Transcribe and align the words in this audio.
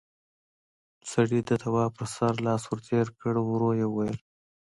سړي 1.11 1.39
د 1.45 1.51
تواب 1.63 1.91
پر 1.97 2.05
سر 2.15 2.33
لاس 2.45 2.61
ور 2.67 2.79
تېر 2.87 3.07
کړ، 3.19 3.33
ورو 3.41 3.69
يې 3.79 3.85
وويل: 3.89 4.17